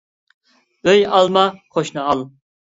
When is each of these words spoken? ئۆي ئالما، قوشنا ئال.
ئۆي 0.87 0.99
ئالما، 1.13 1.45
قوشنا 1.77 2.01
ئال. 2.09 2.21